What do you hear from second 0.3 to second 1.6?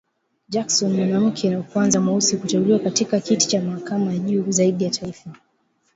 Jackson, mwanamke